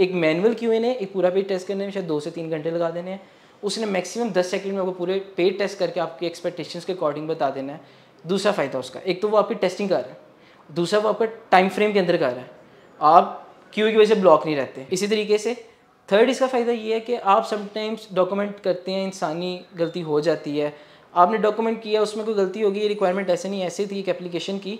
[0.00, 2.70] एक मैनुअल क्यों ने एक पूरा पेज टेस्ट करने में शायद दो से तीन घंटे
[2.70, 3.20] लगा देने हैं।
[3.62, 7.50] उसने मैक्सिमम दस सेकंड में आपको पूरे पेज टेस्ट करके आपके एक्सपेक्टेशंस के अकॉर्डिंग बता
[7.50, 7.80] देना है।
[8.24, 10.24] दूसरा फ़ायदा उसका एक तो वो आपकी टेस्टिंग कर रहा है।
[10.70, 12.50] दूसरा वो आपका टाइम फ्रेम के अंदर कर रहा है।
[13.00, 15.54] आप क्यू की वजह से ब्लॉक नहीं रहते। इसी तरीके से
[16.08, 20.58] थर्ड इसका फ़ायदा ये है कि आप समटाइम्स डॉक्यूमेंट करते हैं, इंसानी गलती हो जाती
[20.58, 20.72] है।
[21.14, 24.58] आपने डॉक्यूमेंट किया, उसमें कोई गलती होगी, ये रिक्वायरमेंट ऐसे नहीं, ऐसे थी एक एप्लीकेशन
[24.58, 24.78] की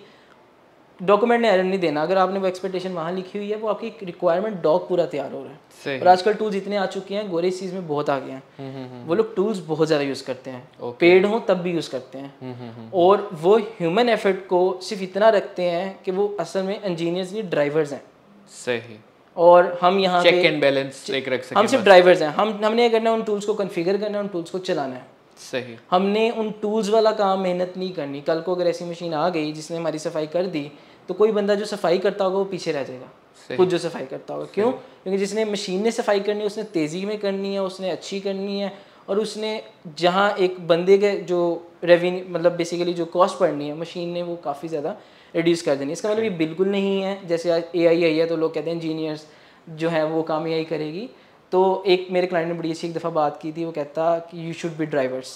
[1.01, 3.89] डॉक्यूमेंट ने एरर नहीं देना। अगर आपने वो एक्सपेक्टेशन वहाँ लिखी हुई है वो आपकी
[4.03, 5.59] रिक्वायरमेंट डॉक पूरा तैयार हो रहा है।
[6.01, 8.71] और आजकल टूल्स इतने आ चुके हैं गोरे चीज़ में बहुत आ गए हैं। हम्म,
[8.71, 11.91] हम्म, हम्म। वो लोग टूल्स बहुत ज़्यादा यूज़ करते हैं। पेड हो तब भी यूज़
[11.91, 16.83] करते हैं। और वो ह्यूमन एफर्ट को सिर्फ़ इतना रखते हैं कि वो असल में
[16.83, 18.03] इंजीनियर्स नहीं ड्राइवर्स हैं।
[18.51, 18.99] सही।
[19.37, 23.11] और हम यहाँ चेक एंड बैलेंस एक रख हम सिर्फ़ ड्राइवर्स हैं। हम हमने करना
[23.11, 26.51] है उन टूल्स को कन्फिगर करना है उन टूल्स को चलाना है। सही। हमने उन
[26.63, 29.99] टूल्स वाला काम मेहनत नहीं करनी। कल को अगर ऐसी मशीन आ गई जिसने हमारी
[29.99, 30.71] सफ़ाई कर दी
[31.09, 34.35] तो कोई बंदा जो सफ़ाई करता होगा वो पीछे रह जाएगा। खुद जो सफ़ाई करता
[34.35, 34.71] होगा। क्यों?
[34.73, 38.59] क्योंकि जिसने मशीन ने सफ़ाई करनी है उसने तेज़ी में करनी है उसने अच्छी करनी
[38.61, 38.73] है
[39.09, 39.63] और उसने
[39.99, 41.41] जहाँ एक बंदे के जो
[41.85, 44.97] रेवेन्यू मतलब बेसिकली जो कॉस्ट पड़नी है मशीन ने वो काफ़ी ज़्यादा
[45.35, 48.27] रिड्यूस कर देनी इसका मतलब ये बिल्कुल नहीं है। जैसे आज ए आई आई है
[48.27, 49.27] तो लोग कहते हैं इंजीनियर्स
[49.71, 51.09] जो है वो काम ए करेगी।
[51.57, 54.47] तो एक मेरे क्लाइंट ने बड़ी अच्छी एक दफ़ा बात की थी वो कहता कि
[54.47, 55.29] you should be drivers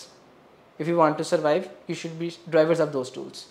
[0.81, 3.47] if you want to survive you should be drivers of those tools.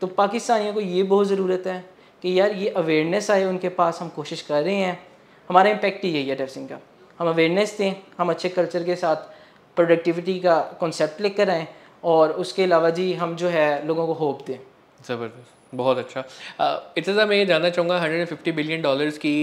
[0.00, 1.78] तो पाकिस्तानियों को ये बहुत ज़रूरत है
[2.22, 4.98] कि यार ये अवेयरनेस आए उनके पास हम कोशिश कर रहे हैं।
[5.50, 6.78] हमारा इम्पेक्ट ही यही है डेवसिंग का।
[7.18, 9.16] हम अवेयरनेस दें हम अच्छे कल्चर के साथ
[9.76, 11.66] प्रोडक्टिविटी का कॉन्सेप्ट लेकर आएँ
[12.04, 14.58] और उसके अलावा जी हम जो है लोगों को होप दें।
[15.00, 16.24] ज़बरदस्त। बहुत अच्छा।
[16.98, 19.34] इतना मैं ये जानना चाहूँगा हंड्रेड फिफ्टी बिलियन डॉलर्स की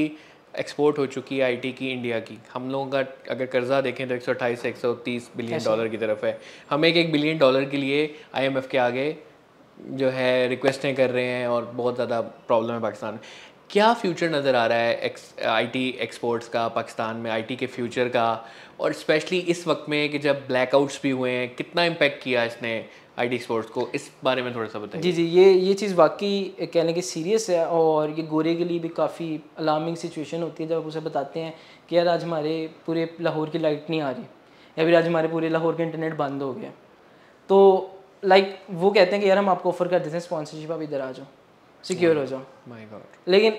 [0.60, 3.00] एक्सपोर्ट हो चुकी है आईटी की इंडिया की। हम लोगों का
[3.32, 6.38] अगर कर्जा देखें तो एक सौ अट्ठाईस एक सौ तीस बिलियन डॉलर की तरफ़ है।
[6.70, 9.16] हम एक एक बिलियन डॉलर के लिए आईएमएफ के आगे
[9.78, 13.20] जो है रिक्वेस्टें कर रहे हैं और बहुत ज़्यादा प्रॉब्लम है पाकिस्तान में।
[13.70, 18.08] क्या फ्यूचर नज़र आ रहा है एक्स आईटी एक्सपोर्ट्स का, पाकिस्तान में आईटी के फ्यूचर
[18.10, 18.46] का?
[18.80, 22.74] और स्पेशली इस वक्त में कि जब ब्लैकआउट्स भी हुए हैं, कितना इम्पेक्ट किया इसने
[23.20, 23.88] आईटी एक्सपोर्ट्स को?
[23.96, 27.50] इस बारे में थोड़ा सा बताइए। जी जी, ये ये चीज़ वाकई कहने की सीरियस
[27.50, 31.00] है और ये गोरे के लिए भी काफ़ी अलार्मिंग सिचुएशन होती है जब आप उसे
[31.02, 31.54] बताते हैं
[31.90, 34.24] कि यार आज हमारे पूरे लाहौर की लाइट नहीं आ रही
[34.78, 36.72] या फिर आज हमारे पूरे लाहौर के इंटरनेट बंद हो गया।
[37.50, 37.58] तो
[38.24, 41.02] लाइक वो कहते हैं कि यार हम आपको ऑफ़र कर देते हैं स्पॉन्सरशिप आप इधर
[41.02, 41.26] आ जाओ।
[41.86, 42.42] सिक्योर हो जाओ।
[43.28, 43.58] लेकिन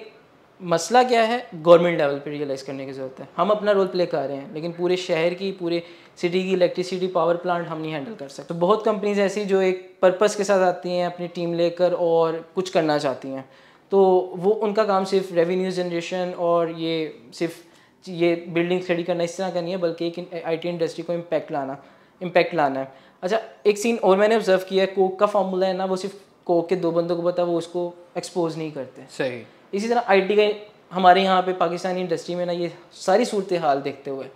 [0.61, 1.47] मसला क्या है?
[1.55, 4.53] गवर्नमेंट लेवल पे रियलाइज़ करने की ज़रूरत है। हम अपना रोल प्ले कर रहे हैं
[4.55, 5.83] लेकिन पूरे शहर की पूरे
[6.19, 9.61] सिटी की इलेक्ट्रिसिटी पावर प्लांट हम नहीं हैंडल कर सकते। तो बहुत कंपनीज़ ऐसी जो
[9.63, 13.49] एक पर्पस के साथ आती हैं अपनी टीम लेकर और कुछ करना चाहती हैं।
[13.93, 13.99] तो
[14.37, 16.95] वो उनका काम सिर्फ़ रेवेन्यू जनरेशन और ये
[17.35, 21.05] सिर्फ़ ये बिल्डिंग खड़ी करना इस तरह का नहीं है बल्कि एक आई टी इंडस्ट्री
[21.05, 21.77] को इम्पैक्ट लाना
[22.21, 25.77] इम्पैक्ट लाना है। अच्छा एक सीन और मैंने ऑब्ज़र्व किया है कोक का फॉर्मूला है
[25.77, 26.15] ना वो सिर्फ़
[26.47, 29.43] कोक के दो बंदों को पता वो उसको एक्सपोज नहीं करते। सही।
[29.75, 30.49] इसी तरह आईटी का
[30.93, 34.27] हमारे यहाँ पे पाकिस्तानी इंडस्ट्री में ना ये सारी सूरत हाल देखते हुए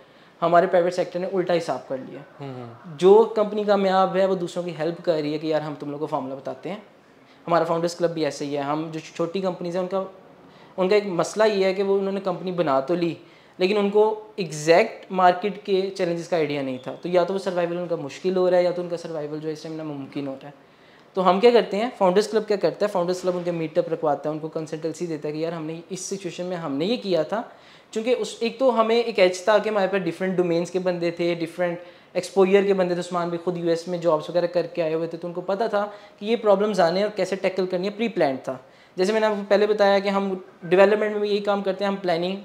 [0.41, 4.63] हमारे प्राइवेट सेक्टर ने उल्टा हिसाब कर लिया। हम्म। जो कंपनी कामयाब है वो दूसरों
[4.63, 6.83] की हेल्प कर रही है कि यार हम तुम लोग को फॉर्मूला बताते हैं।
[7.45, 9.99] हमारा फाउंडर्स क्लब भी ऐसे ही है। हम जो छोटी कंपनीज़ हैं उनका
[10.77, 13.17] उनका एक मसला ये है कि वो उन्होंने कंपनी बना तो ली
[13.59, 14.03] लेकिन उनको
[14.39, 18.35] एग्जैक्ट मार्केट के चैलेंजेस का आइडिया नहीं था। तो या तो वो सर्वाइवल उनका मुश्किल
[18.35, 20.69] हो रहा है या तो उनका सर्वाइवल जो है इस टाइम नामुमकिन हो रहा है।
[21.15, 21.91] तो हम क्या करते हैं?
[21.97, 22.91] फाउंडर्स क्लब क्या करता है?
[22.91, 26.45] फाउंडर्स क्लब उनके मीटअप रखवाता है, उनको कंसल्टेंसी देता है कि यार हमने इस सिचुएशन
[26.45, 27.41] में हमने ये किया था।
[27.93, 31.11] क्योंकि उस, एक तो हमें एक एच था कि हमारे पास डिफरेंट डोमेन्स के बंदे
[31.11, 31.79] थे डिफरेंट
[32.15, 35.17] एक्सपोयर के बंदे थे, उस्मान भी खुद यूएस में जॉब्स वगैरह करके आए हुए थे
[35.17, 35.81] तो उनको पता था
[36.19, 38.59] कि ये प्रॉब्लम्स आने और कैसे टैकल करनी है प्री प्लान था।
[38.97, 42.37] जैसे मैंने आपको पहले बताया कि हम डेवलपमेंट में यही काम करते हैं, हम planning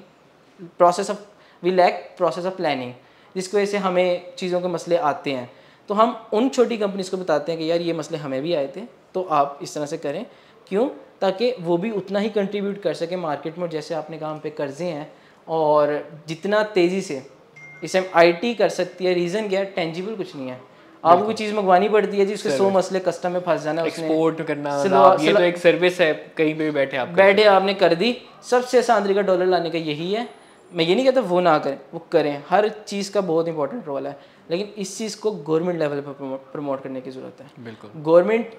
[0.78, 1.18] process of
[1.62, 2.92] we lack process of planning
[3.34, 5.50] जिसकी वजह से हमें चीज़ों के मसले आते हैं।
[5.88, 8.66] तो हम उन छोटी कंपनीज़ को बताते हैं कि यार ये मसले हमें भी आए
[8.76, 8.80] थे
[9.14, 10.24] तो आप इस तरह से करें।
[10.68, 10.88] क्यों?
[11.20, 14.84] ताकि वो भी उतना ही कंट्रीब्यूट कर सके मार्केट में जैसे आपने कहा पे कर्जे
[14.84, 15.10] हैं
[15.48, 15.92] और
[16.28, 17.22] जितना तेज़ी से
[17.84, 19.66] इसे आई कर सकती है रीज़न क्या है?
[19.66, 20.60] टेंजिबल कुछ नहीं है।
[21.04, 24.40] आपको कोई चीज़ मंगवानी पड़ती है जी उसके सौ मसले कस्टम में फंस जाना एक्सपोर्ट
[24.42, 27.94] करना मतलब ये तो एक सर्विस है कहीं पे भी बैठे आप बैठे आपने कर
[27.94, 28.16] दी।
[28.50, 30.28] सबसे आसान तरीका डॉलर लाने का यही है।
[30.72, 34.06] मैं ये नहीं कहता वो ना करें वो करें। हर चीज़ का बहुत इंपॉर्टेंट रोल
[34.06, 34.18] है।
[34.50, 38.54] लेकिन इस चीज़ को गवर्नमेंट लेवल पर प्रमोट करने की ज़रूरत है। बिल्कुल। गवर्नमेंट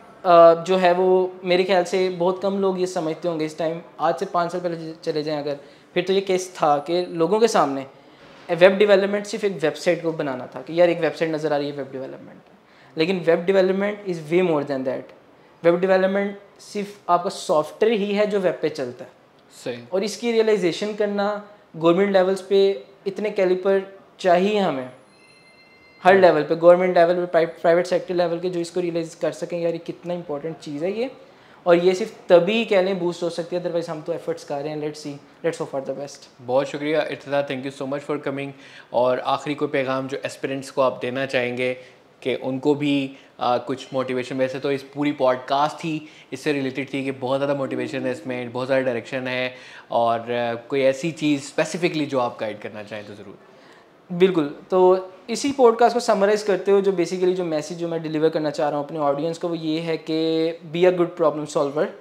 [0.68, 1.10] जो है वो
[1.44, 4.62] मेरे ख्याल से बहुत कम लोग ये समझते होंगे इस टाइम आज से पाँच साल
[4.62, 5.60] पहले चले जाएँ अगर
[5.96, 7.86] फिर तो ये केस था कि लोगों के सामने
[8.50, 11.70] वेब डेवलपमेंट सिर्फ़ एक वेबसाइट को बनाना था कि यार एक वेबसाइट नज़र आ रही
[11.70, 15.12] है वेब डेवलपमेंट लेकिन web development is way more than that
[15.64, 19.12] web development सिर्फ़ आपका सॉफ्टवेयर ही है जो वेब पे चलता है।
[19.56, 21.28] सही। और इसकी रियलाइजेशन करना
[21.74, 22.60] गवर्नमेंट लेवल्स पे
[23.08, 23.82] इतने कैलिपर
[24.20, 24.90] चाहिए हमें।
[26.04, 29.60] हर लेवल पे गवर्नमेंट लेवल पे प्राइवेट सेक्टर लेवल के जो इसको रियलाइज़ कर सकें
[29.60, 31.10] यार ये कितना इंपॉर्टेंट चीज़ है ये।
[31.66, 34.62] और ये सिर्फ़ तभी कह लें बूस्ट हो सकती है अदरवाइज़ हम तो एफर्ट्स कर
[34.62, 35.10] रहे हैं let's see
[35.46, 38.52] let's hope for the best बहुत शुक्रिया इतना thank you so much for coming
[38.94, 41.74] और आखिरी कोई पैगाम जो एस्पिरेंट्स को आप देना चाहेंगे
[42.22, 42.96] कि उनको भी
[43.40, 46.02] आ, कुछ मोटिवेशन वैसे तो इस पूरी पॉडकास्ट ही
[46.34, 49.54] इससे रिलेटेड थी कि बहुत ज़्यादा मोटिवेशन है इसमें बहुत ज़्यादा डायरेक्शन है
[49.92, 53.38] और आ, कोई ऐसी चीज़ स्पेसिफिकली जो आप गाइड करना चाहें तो ज़रूर।
[54.10, 54.80] बिल्कुल तो
[55.30, 58.70] इसी पॉडकास्ट को समराइज़ करते हुए जो बेसिकली जो मैसेज जो मैं डिलीवर करना चाह
[58.70, 61.94] रहा हूँ अपने ऑडियंस को वो ये है कि be a good problem solver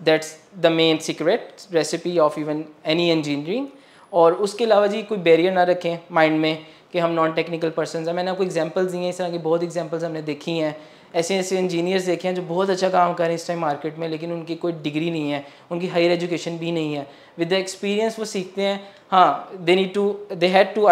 [0.00, 3.66] that's the main secret recipe of even any engineering
[4.12, 8.06] और उसके अलावा जी कोई बैरियर ना रखें माइंड में। कि हम नॉन टेक्निकल पर्सन
[8.06, 10.76] हैं। मैंने आपको एग्जाम्पल्स दिए हैं, इस तरह की बहुत एग्जांपल्स हमने देखी हैं।
[11.14, 13.98] ऐसे ऐसे इंजीनियर्स देखे हैं जो बहुत अच्छा काम कर रहे हैं इस टाइम मार्केट
[13.98, 17.06] में, लेकिन उनकी कोई डिग्री नहीं है, उनकी हायर एजुकेशन भी नहीं है।
[17.38, 20.86] विद द एक्सपीरियंस वो सीखते हैं हाँ they need to they had to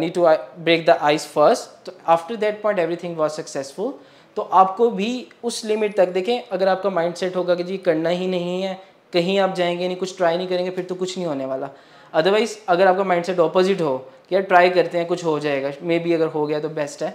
[0.00, 0.26] need to
[0.58, 3.92] break the ice first तो after that point everything was successful
[4.36, 8.08] तो आपको भी उस लिमिट तक देखें, अगर आपका माइंड सेट होगा कि जी करना
[8.10, 8.78] ही नहीं है,
[9.12, 11.70] कहीं आप जाएँगे नहीं, कुछ ट्राई नहीं करेंगे, फिर तो कुछ नहीं होने वाला।
[12.14, 13.96] अदरवाइज़ अगर आपका माइंड सेट ऑपोजिट हो
[14.30, 17.02] कि यार ट्राई करते हैं, कुछ हो जाएगा। मे बी अगर हो गया तो बेस्ट
[17.02, 17.10] है।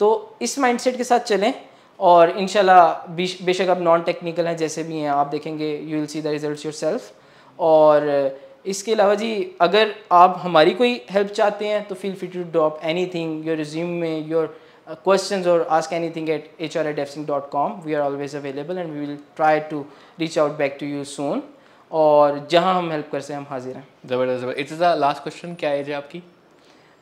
[0.00, 1.52] तो इस माइंड सेट के साथ चलें
[2.00, 6.22] और इनशाला बेशक आप नॉन टेक्निकल हैं, जैसे भी हैं, आप देखेंगे you will see
[6.22, 7.12] the result yourself
[7.58, 12.42] और इसके अलावा जी, अगर आप हमारी कोई हेल्प चाहते हैं तो feel free to
[12.52, 12.80] drop
[13.14, 14.56] anything your resume में योर
[15.04, 18.34] क्वेश्चन और ask any questions or ask anything at hr at defsing.com we are always
[18.34, 19.84] available and we will try to
[20.22, 21.42] reach out back to you soon
[21.90, 25.72] और जहाँ हम help कर सकें, हम हाजिर हैं। ज़बरदस्त इट्स द लास्ट क्वेश्चन क्या
[25.72, 26.22] एज है आपकी?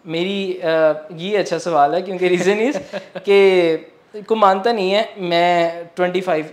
[0.05, 2.79] मेरी आ, ये अच्छा सवाल है क्योंकि रीज़न इज़
[3.29, 6.45] के को मानता नहीं है मैं 25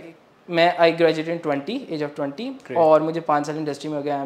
[0.48, 4.02] मैं I graduate in 20 age of 20 और मुझे पाँच साल इंडस्ट्री में हो
[4.02, 4.24] गया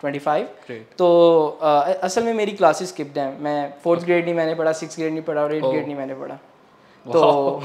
[0.00, 4.34] ट्वेंटी फाइव 25 तो आ, असल में मेरी क्लासेस स्किप्ड हैं मैं फोर्थ ग्रेड नहीं
[4.34, 6.38] मैंने पढ़ा सिक्स ग्रेड नहीं पढ़ा और एट ग्रेड नहीं मैंने पढ़ा।
[7.06, 7.62] तो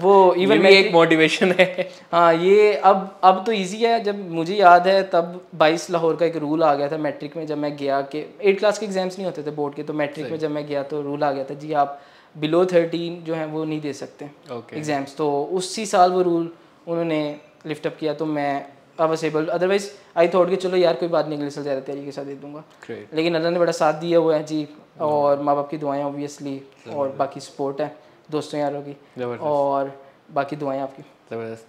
[0.00, 4.30] वो ये इवन भी एक मोटिवेशन है। हाँ ये अब अब तो इजी है जब
[4.30, 7.58] मुझे याद है तब 22 लाहौर का एक रूल आ गया था मैट्रिक में जब
[7.58, 10.38] मैं गया कि एट क्लास के एग्ज़ाम्स नहीं होते थे बोर्ड के तो मैट्रिक में
[10.38, 12.00] जब मैं गया तो रूल आ गया था जी आप
[12.34, 16.50] बिलो थर्टीन जो है वो नहीं दे सकते एग्ज़ाम्स तो उसी साल वो रूल
[16.86, 17.24] उन्होंने
[17.66, 18.64] लिफ्ट अप किया तो मैं
[19.00, 22.12] वॉज़ अदरवाइज़ आई थॉट कि चलो यार कोई बात नहीं अगले साल ज़्यादा तैयारी के
[22.12, 24.66] साथ दे दूँगा। ग्रेट लेकिन अल्लाह ने बड़ा साथ दिया हुआ है जी
[25.00, 26.60] और माँ बाप की दुआएँ ऑब्वियसली
[26.94, 27.94] और बाकी सपोर्ट है।
[28.30, 31.66] दोस्तों यारों की ज़बरदस्त। और बाकी दुआएँ आपकी। ज़बरदस्त।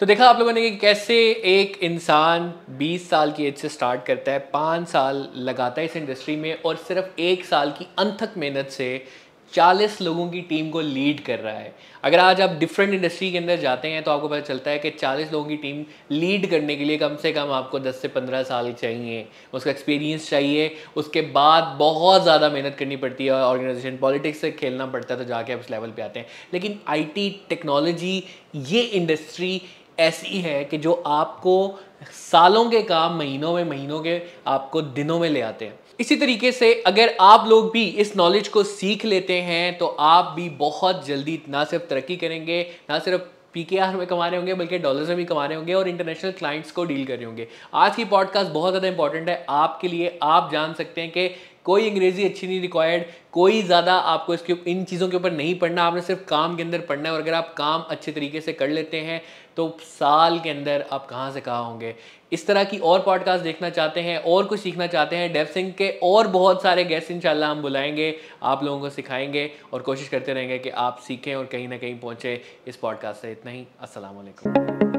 [0.00, 4.04] तो देखा आप लोगों ने कि कैसे एक इंसान 20 साल की एज से स्टार्ट
[4.04, 8.30] करता है पाँच साल लगाता है इस इंडस्ट्री में और सिर्फ़ एक साल की अनथक
[8.36, 9.04] मेहनत से
[9.52, 13.38] 40 लोगों की टीम को लीड कर रहा है। अगर आज आप डिफरेंट इंडस्ट्री के
[13.38, 16.76] अंदर जाते हैं तो आपको पता चलता है कि 40 लोगों की टीम लीड करने
[16.76, 21.20] के लिए कम से कम आपको 10 से 15 साल चाहिए। उसका एक्सपीरियंस चाहिए। उसके
[21.32, 25.52] बाद बहुत ज़्यादा मेहनत करनी पड़ती है ऑर्गेनाइजेशन पॉलिटिक्स से खेलना पड़ता है तो जाके
[25.52, 28.22] आप उस लेवल पर आते हैं। लेकिन आईटी टेक्नोलॉजी
[28.56, 29.60] ये इंडस्ट्री
[30.00, 31.78] ऐसी है कि जो आपको
[32.12, 36.50] सालों के काम, महीनों में महीनों के आपको दिनों में ले आते हैं। इसी तरीके
[36.52, 41.06] से अगर आप लोग भी इस नॉलेज को सीख लेते हैं तो आप भी बहुत
[41.06, 43.22] जल्दी ना सिर्फ़ तरक्की करेंगे, ना सिर्फ़
[43.54, 45.88] पी के आर में कमा रहे होंगे, बल्कि डॉलर्स में भी कमा रहे होंगे और
[45.88, 49.88] इंटरनेशनल क्लाइंट्स को डील कर रहे होंगे। आज की पॉडकास्ट बहुत ज़्यादा इंपॉर्टेंट है। आपके
[49.88, 51.28] लिए आप जान सकते हैं कि
[51.64, 55.84] कोई अंग्रेज़ी अच्छी नहीं रिक्वायर्ड कोई ज़्यादा आपको इसके, इन चीज़ों के ऊपर नहीं पढ़ना,
[55.84, 58.68] आपने सिर्फ़ काम के अंदर पढ़ना है और अगर आप काम अच्छे तरीके से कर
[58.70, 59.20] लेते हैं
[59.56, 61.94] तो साल के अंदर आप कहाँ से कहाँ होंगे?
[62.32, 65.70] इस तरह की और पॉडकास्ट देखना चाहते हैं, और कुछ सीखना चाहते हैं डेव सिंह
[65.70, 70.32] के और बहुत सारे गेस्ट इंशाल्लाह हम बुलाएँगे, आप लोगों को सिखाएँगे और कोशिश करते
[70.32, 74.16] रहेंगे कि आप सीखें और कहीं ना कहीं पहुँचें इस पॉडकास्ट से। इतना ही अस्सलाम
[74.16, 74.95] वालेकुम